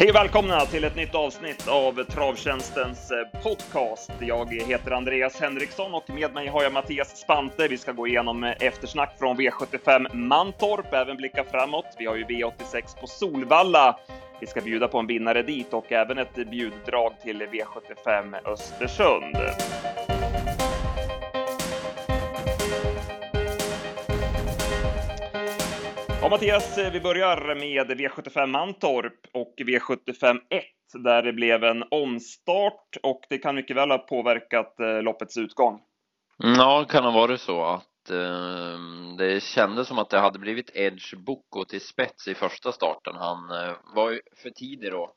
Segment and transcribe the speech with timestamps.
[0.00, 4.10] Hej och välkomna till ett nytt avsnitt av Travtjänstens eh, podcast.
[4.20, 7.68] Jag heter Andreas Henriksson och med mig har jag Mattias Spante.
[7.68, 11.86] Vi ska gå igenom eh, eftersnack från V75 Mantorp, även blicka framåt.
[11.98, 13.98] Vi har ju V86 på Solvalla.
[14.40, 19.36] Vi ska bjuda på en vinnare dit och även ett bjuddrag till V75 Östersund.
[26.22, 30.64] Ja, Mattias, eh, vi börjar med V75 Mantorp och V75 1
[31.04, 35.80] där det blev en omstart och det kan mycket väl ha påverkat eh, loppets utgång.
[36.44, 38.78] Mm, ja, kan ha varit så att eh,
[39.18, 43.14] det kändes som att det hade blivit Edge Boko till spets i första starten.
[43.16, 45.12] Han eh, var ju för tidig då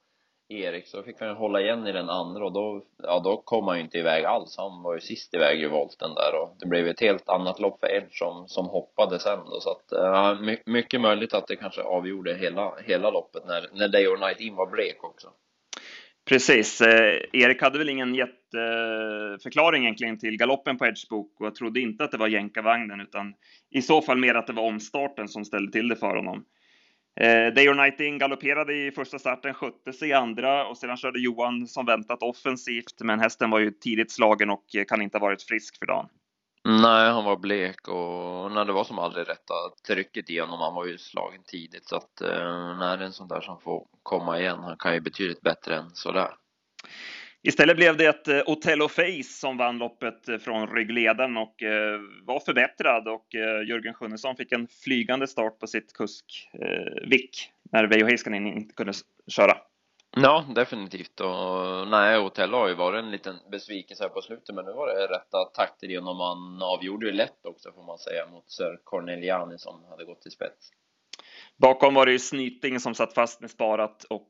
[0.49, 3.77] Erik så fick han hålla igen i den andra och då, ja då kom han
[3.77, 4.57] ju inte iväg alls.
[4.57, 7.79] Han var ju sist iväg i volten där och det blev ett helt annat lopp
[7.79, 11.55] för Edge som, som hoppade sen då så att eh, ja, mycket möjligt att det
[11.55, 15.27] kanske avgjorde hela, hela loppet när, när Day or Night In var blek också.
[16.25, 16.81] Precis.
[16.81, 21.79] Eh, Erik hade väl ingen jätteförklaring egentligen till galoppen på Edge Book och jag trodde
[21.79, 23.33] inte att det var jänkarvagnen utan
[23.69, 26.45] i så fall mer att det var omstarten som ställde till det för honom.
[27.15, 31.19] Eh, Day or Nighting galopperade i första starten, skötte sig i andra och sedan körde
[31.19, 33.01] Johan som väntat offensivt.
[33.03, 36.09] Men hästen var ju tidigt slagen och kan inte ha varit frisk för dagen.
[36.65, 39.53] Nej, han var blek och när det var som aldrig rätta
[39.87, 40.59] trycket i honom.
[40.59, 43.59] Han var ju slagen tidigt så att eh, när det är en sån där som
[43.61, 46.29] får komma igen, han kan ju betydligt bättre än sådär.
[47.45, 51.99] Istället blev det ett eh, Otello Face som vann loppet eh, från ryggledaren och eh,
[52.25, 53.27] var förbättrad och
[53.67, 56.49] Jörgen Sjunnesson fick en flygande start på sitt kusk
[57.07, 58.93] Vick när Veijo Heiskanen inte kunde
[59.27, 59.57] köra.
[60.15, 61.19] Ja, definitivt.
[61.19, 64.87] Och nej, Otello har ju varit en liten besvikelse här på slutet, men nu var
[64.87, 66.17] det rätta takter igenom.
[66.17, 70.31] Man avgjorde ju lätt också får man säga mot Sir Corneliani som hade gått till
[70.31, 70.71] spets.
[71.57, 74.29] Bakom var det ju Snyting som satt fast med sparat och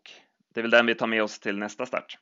[0.54, 2.18] det är väl den vi tar med oss till nästa start.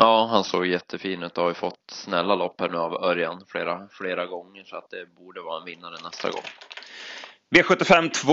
[0.00, 3.42] Ja, han såg jättefin ut och har ju fått snälla lopp här nu av Örjan
[3.48, 6.42] flera, flera gånger så att det borde vara en vinnare nästa gång.
[7.56, 8.32] V75 2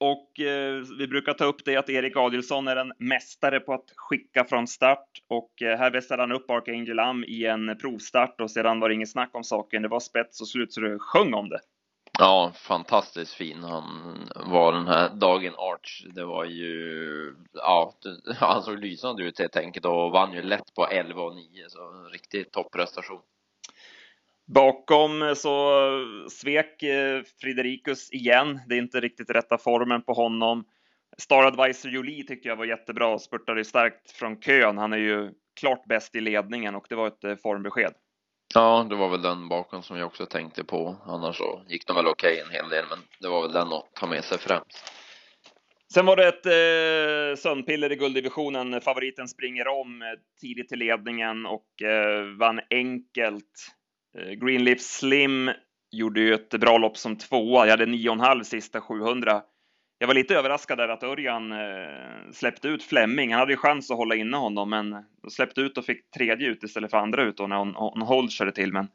[0.00, 3.92] och eh, vi brukar ta upp det att Erik Adielsson är en mästare på att
[3.96, 8.50] skicka från start och eh, här vässade han upp Archangel Am i en provstart och
[8.50, 9.82] sedan var det inget snack om saken.
[9.82, 11.60] Det var spets och slut så det sjöng om det.
[12.20, 13.84] Ja, fantastiskt fin han
[14.36, 16.04] var den här dagen Arch.
[16.14, 17.94] Det var ju, ja,
[18.38, 21.88] han såg lysande ut helt enkelt och vann ju lätt på 11 och 9, så
[21.88, 23.20] en riktig topprestation.
[24.46, 25.80] Bakom så
[26.30, 28.60] svek eh, Friderikus igen.
[28.68, 30.64] Det är inte riktigt rätta formen på honom.
[31.18, 34.78] Star Advisor Jolie tycker jag var jättebra och spurtade starkt från kön.
[34.78, 35.30] Han är ju
[35.60, 37.92] klart bäst i ledningen och det var ett eh, formbesked.
[38.54, 40.96] Ja, det var väl den bakom som jag också tänkte på.
[41.06, 43.72] Annars så gick de väl okej okay en hel del, men det var väl den
[43.72, 44.92] att ta med sig främst.
[45.92, 48.80] Sen var det ett eh, sömnpiller i gulddivisionen.
[48.80, 50.08] Favoriten springer om eh,
[50.40, 53.68] tidigt till ledningen och eh, vann enkelt.
[54.18, 55.50] Eh, Greenleaf Slim
[55.90, 57.66] gjorde ju ett bra lopp som tvåa.
[57.66, 59.42] Jag hade 9,5 sista 700
[59.98, 63.32] jag var lite överraskad där att Örjan eh, släppte ut Flemming.
[63.32, 66.62] Han hade ju chans att hålla inne honom, men släppte ut och fick tredje ut
[66.62, 68.72] istället för andra ut då när hon, hon Hold körde till.
[68.72, 68.88] Men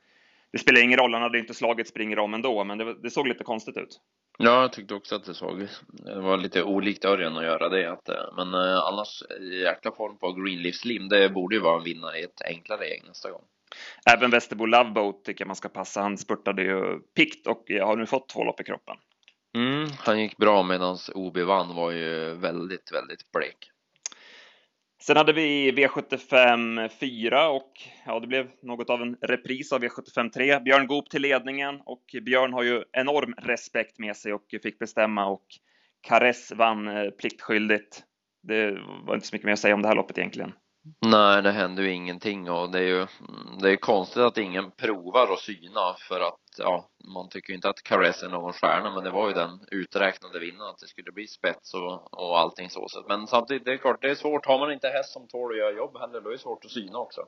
[0.51, 3.27] det spelar ingen roll, han hade inte slagit springer om ändå, men det, det, såg
[3.27, 3.99] lite konstigt ut.
[4.37, 7.91] Ja, jag tyckte också att det såg, det var lite olikt Örjan att göra det.
[7.91, 9.23] Att, eh, men eh, annars,
[9.63, 13.01] jäkla form på Greenleaf Slim, det borde ju vara en vinnare i ett enklare gäng
[13.07, 13.41] nästa gång.
[14.17, 16.01] Även Västerbo Loveboat tycker jag man ska passa.
[16.01, 18.95] Han spurtade ju pikt och har nu fått två lopp i kroppen.
[19.55, 23.69] Mm, han gick bra medan OB vann var ju väldigt, väldigt blek.
[25.01, 27.71] Sen hade vi V75 4 och
[28.05, 30.59] ja, det blev något av en repris av V75 3.
[30.59, 35.25] Björn Goop till ledningen och Björn har ju enorm respekt med sig och fick bestämma
[35.25, 35.45] och
[36.01, 38.03] Caress vann eh, pliktskyldigt.
[38.43, 38.71] Det
[39.05, 40.53] var inte så mycket mer att säga om det här loppet egentligen.
[41.05, 44.71] Nej, det händer ju ingenting och det är ju mm, det är konstigt att ingen
[44.71, 49.03] provar att syna för att ja, man tycker inte att Caress är någon stjärna men
[49.03, 52.87] det var ju den uträknade vinnaren att det skulle bli spets och, och allting så.
[53.07, 54.45] Men samtidigt, det är klart, det är svårt.
[54.45, 56.71] Har man inte häst som tål att göra jobb heller, då är det svårt att
[56.71, 57.21] syna också.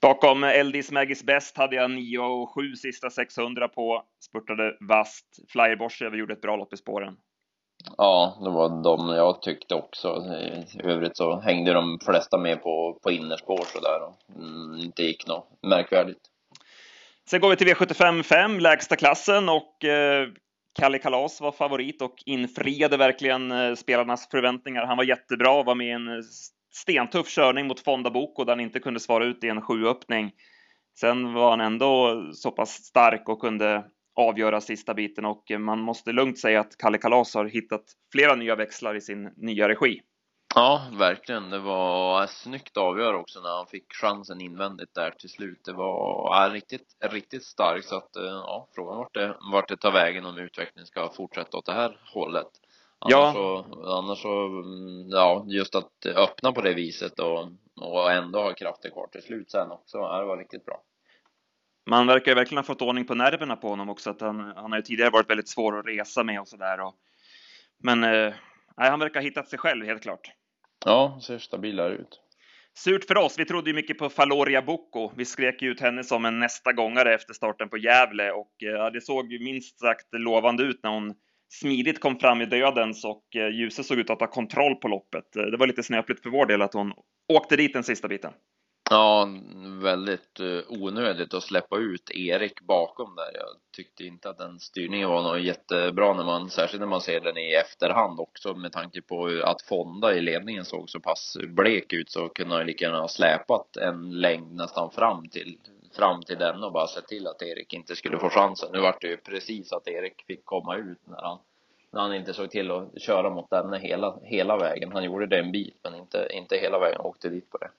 [0.00, 4.04] Bakom Eldis Maggis Best hade jag 9 och 7 sista 600 på.
[4.20, 5.26] Spurtade vast.
[5.48, 7.16] Flyer Borsev gjorde ett bra lopp i spåren.
[7.96, 10.08] Ja, det var de jag tyckte också.
[10.08, 15.26] I övrigt så hängde de flesta med på, på innerspår sådär och mm, inte gick
[15.26, 16.20] något märkvärdigt.
[17.30, 20.28] Sen går vi till V75 5, lägsta klassen och eh,
[20.78, 24.86] Kalle Kalas var favorit och infriade verkligen eh, spelarnas förväntningar.
[24.86, 26.22] Han var jättebra, var med i en eh,
[26.72, 30.32] stentuff körning mot Fonda Boko där han inte kunde svara ut i en sjuöppning.
[31.00, 36.12] Sen var han ändå så pass stark och kunde avgöra sista biten och man måste
[36.12, 40.00] lugnt säga att Kalle Kalas har hittat flera nya växlar i sin nya regi.
[40.54, 41.50] Ja, verkligen.
[41.50, 45.60] Det var snyggt avgör också när han fick chansen invändigt där till slut.
[45.64, 49.92] Det var ja, riktigt, riktigt starkt så att ja, frågan vart det, vart det tar
[49.92, 52.48] vägen om utvecklingen ska fortsätta åt det här hållet.
[52.98, 53.32] Annars ja.
[53.32, 57.48] så, annars så, mm, ja, just att öppna på det viset och,
[57.80, 60.82] och ändå ha krafter kvar till slut sen också, ja, det var riktigt bra.
[61.86, 64.72] Man verkar ju verkligen ha fått ordning på nerverna på honom också, att han, han
[64.72, 66.78] har ju tidigare varit väldigt svår att resa med och sådär.
[67.82, 68.34] Men eh,
[68.76, 70.30] han verkar ha hittat sig själv helt klart.
[70.84, 72.20] Ja, ser stabilare ut.
[72.76, 73.38] Surt för oss.
[73.38, 75.12] Vi trodde ju mycket på Faloria Bocco.
[75.16, 79.00] Vi skrek ut henne som en nästa gångare efter starten på Gävle och eh, det
[79.00, 81.14] såg ju minst sagt lovande ut när hon
[81.48, 85.36] smidigt kom fram i dödens och eh, Ljuse såg ut att ha kontroll på loppet.
[85.36, 86.92] Eh, det var lite snöpligt för vår del att hon
[87.32, 88.32] åkte dit den sista biten.
[88.90, 89.28] Ja,
[89.82, 93.30] väldigt eh, onödigt att släppa ut Erik bakom där.
[93.34, 97.20] Jag tyckte inte att den styrningen var något jättebra när man, särskilt när man ser
[97.20, 101.92] den i efterhand också med tanke på att Fonda i ledningen såg så pass blek
[101.92, 105.58] ut så kunde han lika gärna ha släpat en längd nästan fram till
[105.96, 108.68] fram till den och bara sett till att Erik inte skulle få chansen.
[108.72, 111.38] Nu var det ju precis att Erik fick komma ut när han
[111.90, 114.92] när han inte såg till att köra mot den hela, hela vägen.
[114.92, 117.70] Han gjorde det en bit, men inte, inte hela vägen, åkte dit på det.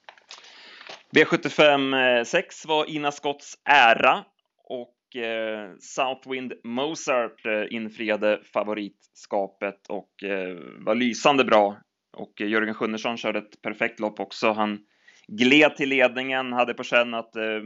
[1.16, 4.26] V75 6 eh, var Ina Scotts ära
[4.64, 11.78] och eh, Southwind Mozart eh, infriade favoritskapet och eh, var lysande bra.
[12.18, 14.52] Och eh, Jörgen Sjunnesson körde ett perfekt lopp också.
[14.52, 14.80] Han
[15.28, 17.62] gled till ledningen, hade på känn att eh,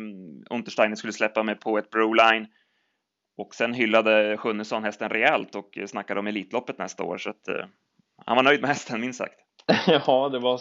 [0.49, 2.47] Untersteiner skulle släppa med på ett Broline.
[3.37, 7.47] Och sen hyllade Sjunnesson hästen rejält och eh, snackade om Elitloppet nästa år, så att
[8.25, 9.48] han var nöjd med hästen, minst sagt.
[10.07, 10.57] Ja, det var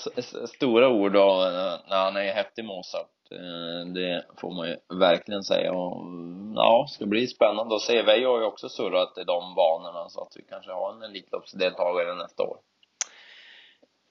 [0.47, 3.11] stora ord då, eh, när han är häftig Mozart.
[3.31, 5.73] Eh, det får man ju verkligen säga.
[5.73, 8.03] Och, mm, ja, det ska bli spännande att se.
[8.03, 12.15] Vi har ju också surrat i de banorna så att vi kanske har en Elitloppsdeltagare
[12.15, 12.57] nästa år.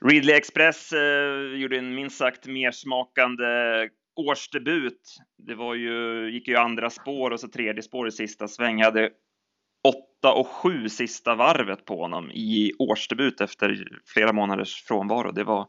[0.06, 5.02] Ridley Express eh, gjorde en minst sagt mersmakande årsdebut.
[5.38, 8.84] Det var ju, gick ju andra spår och så tredje spår i sista sväng.
[8.84, 9.10] Hade
[10.18, 15.32] åtta och sju sista varvet på honom i årsdebut efter flera månaders frånvaro.
[15.32, 15.68] Det var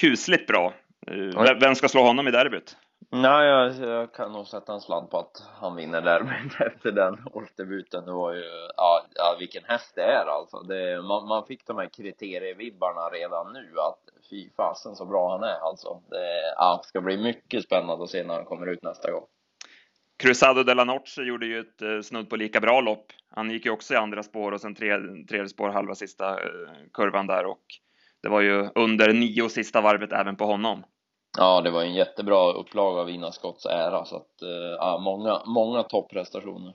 [0.00, 0.74] kusligt bra.
[1.06, 2.76] Eh, vem ska slå honom i derbyt?
[3.12, 7.18] Nej, jag, jag kan nog sätta en sladd på att han vinner derbyt efter den
[7.32, 8.04] årsdebuten.
[8.04, 8.44] Det var ju,
[8.76, 10.60] ja, ja vilken häst det är alltså.
[10.60, 15.42] Det, man, man fick de här kriterievibbarna redan nu att fy fasen så bra han
[15.42, 16.02] är alltså.
[16.10, 19.26] Det ja, ska bli mycket spännande att se när han kommer ut nästa gång.
[20.20, 23.12] Cruzado de la Noche gjorde ju ett eh, snudd på lika bra lopp.
[23.30, 26.70] Han gick ju också i andra spår och sen tredje, tredje spår halva sista eh,
[26.92, 27.62] kurvan där och
[28.22, 30.84] det var ju under nio sista varvet även på honom.
[31.38, 35.42] Ja, det var en jättebra upplaga av Ina Scotts ära så att eh, ja, många,
[35.46, 36.74] många topprestationer.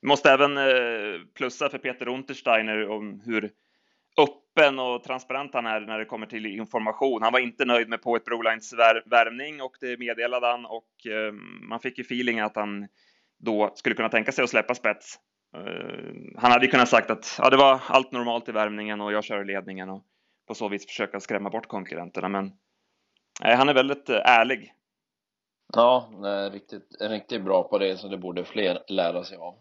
[0.00, 0.58] Vi måste även
[1.34, 3.50] plussa för Peter Untersteiner om hur
[4.56, 7.22] öppen och transparent han är när det kommer till information.
[7.22, 8.72] Han var inte nöjd med Poet Brolines
[9.06, 11.32] värvning och det meddelade han och eh,
[11.68, 12.88] man fick ju feeling att han
[13.38, 15.18] då skulle kunna tänka sig att släppa spets.
[15.56, 19.12] Eh, han hade ju kunnat sagt att ja, det var allt normalt i värmningen och
[19.12, 20.04] jag kör ledningen och
[20.48, 22.28] på så vis försöka skrämma bort konkurrenterna.
[22.28, 22.52] Men
[23.42, 24.72] nej, han är väldigt ärlig.
[25.72, 26.10] Ja,
[26.52, 29.54] riktigt, riktigt bra på det, så det borde fler lära sig av.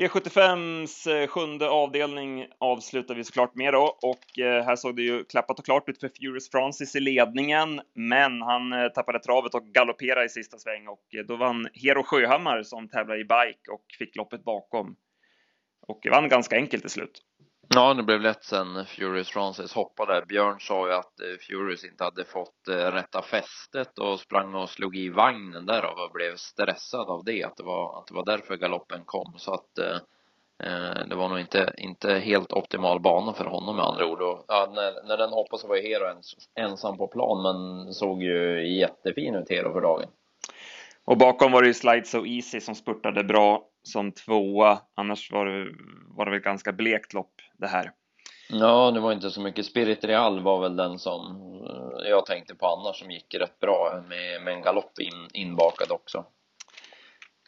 [0.00, 3.98] E V75s eh, sjunde avdelning avslutar vi såklart med då.
[4.02, 7.80] Och eh, här såg det ju klappat och klart ut för Furious Francis i ledningen,
[7.94, 10.88] men han eh, tappade travet och galopperade i sista sväng.
[10.88, 14.96] Och då vann Hero Sjöhammar som tävlar i bike och fick loppet bakom.
[15.86, 17.22] Och vann ganska enkelt till slut.
[17.74, 20.24] Ja, det blev lätt sen Furious Francis hoppade.
[20.28, 24.68] Björn sa ju att eh, Furious inte hade fått eh, rätta fästet och sprang och
[24.68, 28.24] slog i vagnen därav och blev stressad av det, att det var, att det var
[28.24, 29.34] därför galoppen kom.
[29.36, 29.96] Så att eh,
[30.68, 34.20] eh det var nog inte, inte helt optimal bana för honom med andra ord.
[34.20, 37.94] Och, ja, när, när den hoppade så var ju Hero ens, ensam på plan, men
[37.94, 40.08] såg ju jättefin ut Hero för dagen.
[41.08, 44.78] Och bakom var det ju Slide So Easy som spurtade bra som tvåa.
[44.94, 45.72] Annars var det,
[46.08, 47.90] var det väl ganska blekt lopp det här.
[48.48, 49.66] Ja, det var inte så mycket.
[49.66, 51.20] Spirit Real var väl den som
[52.02, 55.90] eh, jag tänkte på annars som gick rätt bra med, med en galopp in, inbakad
[55.90, 56.24] också.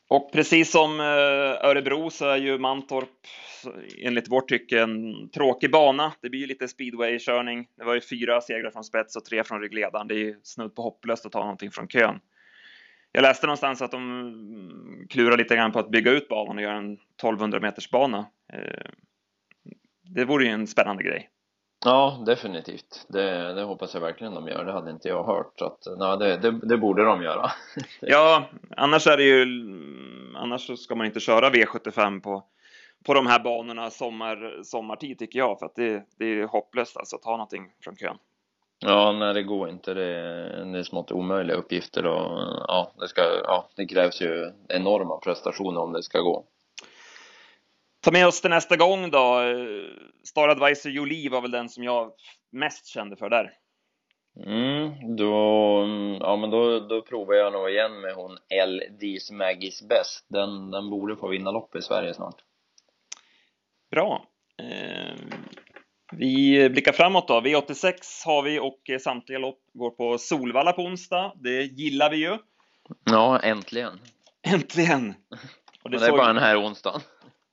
[0.09, 3.27] Och precis som eh, Örebro så är ju Mantorp
[4.05, 6.13] enligt vårt tycke en tråkig bana.
[6.23, 7.67] Det blir ju lite speedway-körning.
[7.77, 10.09] Det var ju fyra segrar från spets och tre från ryggledaren.
[10.09, 12.21] Det är ju snudd på hopplöst att ta någonting från kön.
[13.13, 16.77] Jag läste någonstans att de klurar lite grann på att bygga ut banan och göra
[16.77, 18.27] en 1200 meters bana.
[18.53, 18.91] Eh,
[20.15, 21.31] det vore ju en spännande grej.
[21.85, 23.07] Ja, definitivt.
[23.09, 24.65] Det, det hoppas jag verkligen de gör.
[24.65, 25.53] Det hade inte jag hört.
[25.59, 27.51] Så att, nej, det, det, det borde de göra.
[28.01, 28.45] ja,
[28.77, 29.47] annars är det ju...
[30.37, 32.45] Annars så ska man inte köra V75 på,
[33.07, 37.17] på de här banorna sommar, sommartid tycker jag, för att det, det är hopplöst alltså
[37.17, 38.17] att ta någonting från kön.
[38.81, 39.95] Ja, nej det går inte.
[39.95, 44.53] Det är, det är smått omöjliga uppgifter och ja, det ska, ja, det krävs ju
[44.69, 46.45] enorma prestationer om det ska gå.
[48.01, 49.41] Ta med oss till nästa gång då.
[50.25, 52.13] Star Advisor Jolie var väl den som jag
[52.53, 53.53] mest kände för där.
[54.47, 55.33] Mm, då,
[56.21, 60.27] ja men då, då provar jag nog igen med hon LD's Maggie's Best.
[60.29, 62.45] Den, den borde få vinna lopp i Sverige snart.
[63.91, 64.27] Bra.
[64.59, 65.15] Eh,
[66.13, 67.41] vi blickar framåt då.
[67.41, 71.33] V86 har vi och samtliga lopp går på Solvalla på onsdag.
[71.37, 72.39] Det gillar vi ju.
[73.05, 74.01] Ja, äntligen.
[74.49, 75.15] Äntligen!
[75.83, 77.01] Och det, det är bara den här onsdagen.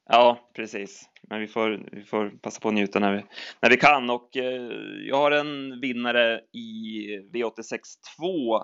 [0.09, 1.09] Ja, precis.
[1.29, 3.23] Men vi får, vi får passa på att njuta när vi,
[3.61, 4.09] när vi kan.
[4.09, 4.71] Och eh,
[5.07, 7.79] jag har en vinnare i V86
[8.17, 8.63] 2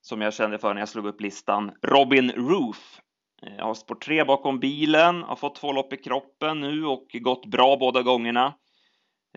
[0.00, 1.72] som jag kände för när jag slog upp listan.
[1.82, 3.00] Robin Roof.
[3.40, 7.06] Jag eh, har spår 3 bakom bilen, har fått två lopp i kroppen nu och
[7.12, 8.54] gått bra båda gångerna.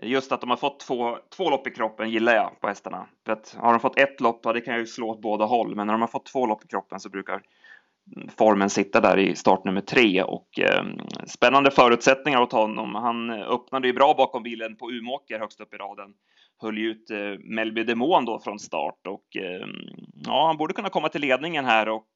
[0.02, 3.06] Just att de har fått två, två lopp i kroppen gillar jag på hästarna.
[3.26, 5.44] För att har de fått ett lopp, ja, det kan jag ju slå åt båda
[5.44, 7.42] håll, men när de har fått två lopp i kroppen så brukar
[8.38, 10.84] formen sitta där i start nummer tre och eh,
[11.26, 12.94] spännande förutsättningar åt honom.
[12.94, 16.14] Han öppnade ju bra bakom bilen på Umåker högst upp i raden.
[16.62, 19.66] Höll ju ut eh, Melby Demon då från start och eh,
[20.24, 22.08] ja, han borde kunna komma till ledningen här och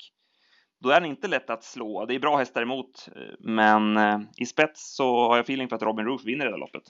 [0.81, 2.07] då är han inte lätt att slå.
[2.07, 5.77] Det är bra hästar emot, eh, men eh, i spets så har jag feeling för
[5.77, 6.83] att Robin Roof vinner det där loppet.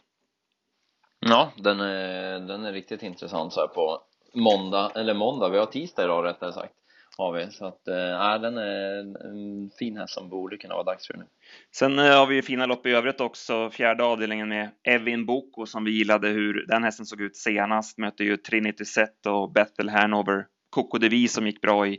[1.26, 4.02] Ja, den är, den är riktigt intressant så här på
[4.34, 6.74] måndag, eller måndag, vi har tisdag idag rättare sagt
[7.16, 7.50] har vi.
[7.50, 11.24] Så att, äh, den är en fin häst som borde kunna vara dags för nu.
[11.70, 13.70] Sen äh, har vi ju fina lopp i övrigt också.
[13.70, 17.98] Fjärde avdelningen med Evin Boko som vi gillade hur den hästen såg ut senast.
[17.98, 20.46] Möter ju Trinity Set och Bethel Hanover.
[20.70, 21.98] Coco Devi som gick bra i,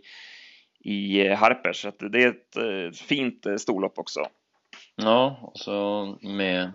[0.79, 1.81] i eh, Harpers.
[1.81, 4.25] Så det är ett äh, fint storlopp också.
[4.95, 6.71] Ja, och så med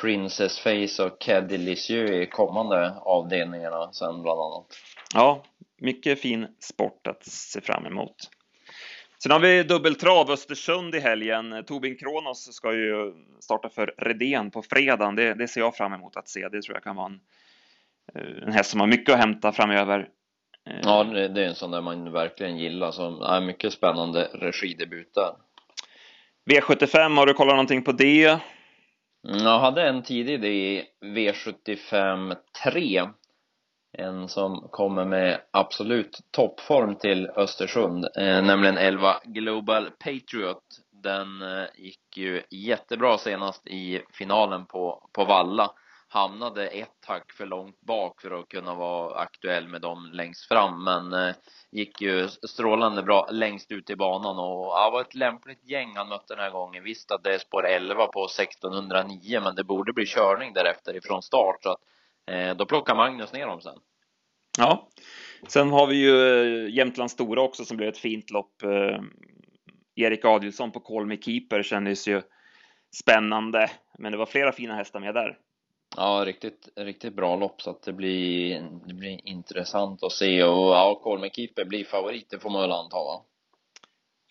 [0.00, 4.66] Princess Face och Caddy Lisieux i kommande avdelningarna sen bland annat.
[5.14, 5.42] Ja,
[5.78, 8.16] mycket fin sport att se fram emot.
[9.22, 11.64] Sen har vi dubbeltrav Östersund i helgen.
[11.66, 15.16] Tobin Kronos ska ju starta för Redén på fredagen.
[15.16, 16.48] Det, det, ser jag fram emot att se.
[16.48, 17.20] Det tror jag kan vara en,
[18.14, 20.08] eh, en häst som har mycket att hämta framöver.
[20.70, 22.90] Eh, ja, det, det är en sån där man verkligen gillar.
[22.90, 25.32] Som är mycket spännande regidebut där.
[26.50, 28.38] V75, har du kollat någonting på det?
[29.28, 33.08] Mm, jag hade en tidig idé i V75 3
[33.92, 40.62] en som kommer med absolut toppform till Östersund, eh, nämligen 11 Global Patriot.
[40.90, 45.70] Den eh, gick ju jättebra senast i finalen på, på Valla.
[46.12, 50.84] Hamnade ett hack för långt bak för att kunna vara aktuell med dem längst fram,
[50.84, 51.34] men eh,
[51.70, 56.08] gick ju strålande bra längst ut i banan och ja, var ett lämpligt gäng han
[56.08, 56.84] mötte den här gången.
[56.84, 61.22] Visst att det är spår 11 på 1609, men det borde bli körning därefter ifrån
[61.22, 61.80] start så att
[62.30, 63.78] Eh, då plockar Magnus ner dem sen.
[64.58, 64.88] Ja,
[65.48, 68.62] sen har vi ju Jämtland Jämtlands Stora också som blev ett fint lopp.
[68.62, 69.00] Eh,
[69.94, 72.22] Erik Adielsson på Call Me Keeper kändes ju
[73.02, 75.38] spännande, men det var flera fina hästar med där.
[75.96, 80.70] Ja, riktigt, riktigt bra lopp så att det blir, det blir intressant att se och
[80.70, 83.22] ja, Call Me Keeper blir favorit, det får man väl anta va?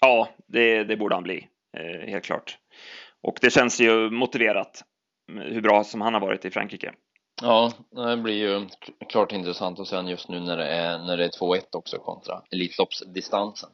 [0.02, 1.48] Ja, det, det borde han bli,
[2.08, 2.58] helt klart.
[3.22, 4.84] Och det känns ju motiverat
[5.32, 6.94] hur bra som han har varit i Frankrike.
[7.42, 8.68] Ja, det blir ju
[9.10, 12.42] klart intressant och sen just nu när det är, när det är 2-1 också kontra
[12.52, 13.70] Elitloppsdistansen.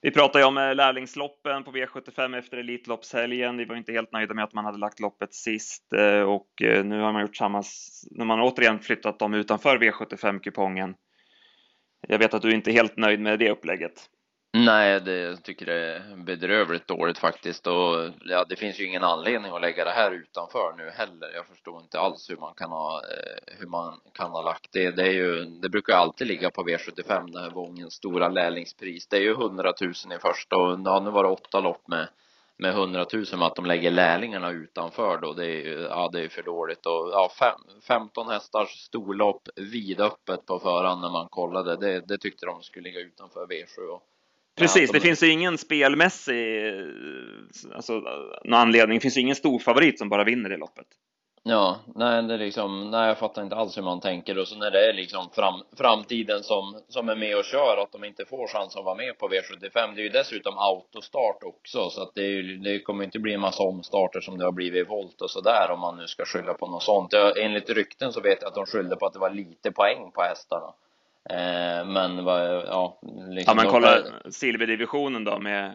[0.00, 3.56] Vi pratade ju om eh, lärlingsloppen på V75 efter Elitloppshelgen.
[3.56, 6.84] Vi var inte helt nöjda med att man hade lagt loppet sist eh, och eh,
[6.84, 7.62] nu har man gjort samma,
[8.10, 10.94] nu har man återigen flyttat dem utanför V75-kupongen.
[12.08, 14.10] Jag vet att du inte är helt nöjd med det upplägget.
[14.52, 19.04] Nej, det, jag tycker det är bedrövligt dåligt faktiskt och ja, det finns ju ingen
[19.04, 21.30] anledning att lägga det här utanför nu heller.
[21.34, 24.90] Jag förstår inte alls hur man kan ha, eh, hur man kan ha lagt det.
[24.90, 29.06] Det är ju, det brukar ju alltid ligga på V75 den här gången, stora lärlingspris.
[29.08, 32.08] Det är ju 100 000 i första och ja, nu var det åtta lopp med
[32.58, 35.32] med 100 000 med att de lägger lärlingarna utanför då.
[35.32, 40.46] Det är ju, ja, det är för dåligt och ja, fem, 15 hästars storlopp vidöppet
[40.46, 41.76] på förhand när man kollade.
[41.76, 44.02] Det, det tyckte de skulle ligga utanför V7 och
[44.58, 46.72] Precis, det finns ju ingen spelmässig
[47.74, 47.92] alltså,
[48.44, 48.98] någon anledning.
[48.98, 50.86] Det finns ju ingen stor favorit som bara vinner i loppet.
[51.42, 54.56] Ja, nej, det är liksom, nej, jag fattar inte alls hur man tänker och så
[54.56, 58.24] när det är liksom fram, framtiden som, som är med och kör, att de inte
[58.24, 59.94] får chans att vara med på V75.
[59.94, 63.40] Det är ju dessutom autostart också, så att det, är det kommer inte bli en
[63.40, 66.54] massa omstarter som det har blivit i volt och sådär om man nu ska skylla
[66.54, 67.12] på något sånt.
[67.12, 70.10] Jag, enligt rykten så vet jag att de skyllde på att det var lite poäng
[70.14, 70.74] på hästarna.
[71.30, 73.00] Eh, men vad, ja.
[73.28, 75.72] Liksom ja, men kolla silverdivisionen då med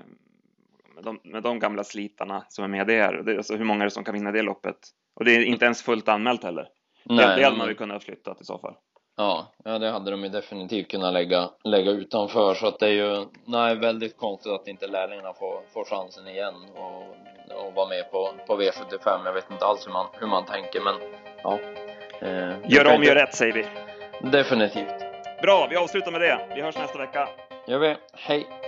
[1.04, 3.24] de, med de gamla slitarna som är med där.
[3.26, 4.78] Det, alltså hur många är det som kan vinna det loppet?
[5.16, 6.68] Och det är inte ens fullt anmält heller.
[7.04, 8.76] Nej, det, det hade man ju kunnat flytta i så fall.
[9.18, 12.92] Ja, ja det hade de ju definitivt kunnat lägga, lägga utanför så att det är
[12.92, 17.02] ju, nej väldigt konstigt att inte lärlingarna får, får chansen igen och,
[17.66, 19.26] och vara med på, på V75.
[19.26, 20.94] Jag vet inte alls hur man, hur man tänker men
[21.44, 21.60] ja.
[22.22, 23.66] Eh, gör om, gör rätt säger vi.
[24.30, 25.03] Definitivt.
[25.44, 26.40] Bra, vi avslutar med det.
[26.56, 27.30] Vi hörs nästa vecka.
[27.68, 27.96] Gör vi.
[28.14, 28.63] Hej!